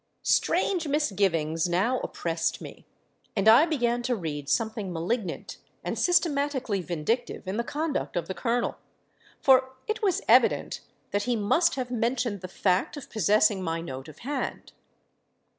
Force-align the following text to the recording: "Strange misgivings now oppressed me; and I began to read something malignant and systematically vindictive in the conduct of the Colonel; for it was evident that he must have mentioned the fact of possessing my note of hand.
"Strange 0.23 0.87
misgivings 0.87 1.69
now 1.69 1.99
oppressed 1.99 2.59
me; 2.59 2.87
and 3.35 3.47
I 3.47 3.67
began 3.67 4.01
to 4.01 4.15
read 4.15 4.49
something 4.49 4.91
malignant 4.91 5.57
and 5.83 5.95
systematically 5.95 6.81
vindictive 6.81 7.47
in 7.47 7.57
the 7.57 7.63
conduct 7.63 8.15
of 8.15 8.27
the 8.27 8.33
Colonel; 8.33 8.77
for 9.41 9.75
it 9.85 10.01
was 10.01 10.23
evident 10.27 10.81
that 11.11 11.25
he 11.25 11.35
must 11.35 11.75
have 11.75 11.91
mentioned 11.91 12.41
the 12.41 12.47
fact 12.47 12.97
of 12.97 13.11
possessing 13.11 13.61
my 13.61 13.79
note 13.79 14.07
of 14.07 14.17
hand. 14.25 14.71